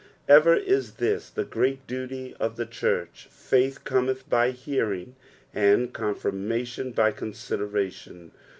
[0.27, 3.27] Ever is this the great duty of the church.
[3.29, 5.15] Faith cometh by hearing,
[5.53, 8.31] and confirmation by consideration.